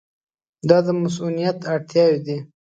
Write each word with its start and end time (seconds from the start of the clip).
دا 0.69 0.77
د 0.85 0.87
مصونیت 1.01 1.57
اړتیاوې 1.73 2.19
دي. 2.25 2.37